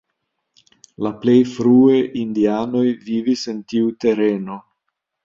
La 1.07 1.11
plej 1.25 1.35
frue 1.49 1.99
indianoj 2.21 2.81
vivis 3.11 3.45
en 3.55 3.61
tiu 3.75 3.93
tereno. 4.07 4.59